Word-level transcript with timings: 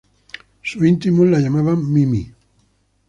Sus 0.63 0.83
íntimos 0.83 1.27
la 1.27 1.37
llamaban 1.39 1.93
"Mimi". 1.93 2.33